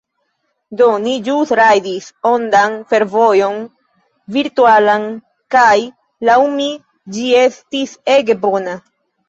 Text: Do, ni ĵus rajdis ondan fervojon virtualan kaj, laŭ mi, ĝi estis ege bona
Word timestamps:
Do, 0.77 0.85
ni 1.01 1.11
ĵus 1.27 1.51
rajdis 1.59 2.07
ondan 2.29 2.77
fervojon 2.95 3.61
virtualan 4.39 5.07
kaj, 5.59 5.77
laŭ 6.31 6.41
mi, 6.57 6.69
ĝi 7.19 7.31
estis 7.47 7.97
ege 8.19 8.41
bona 8.51 8.79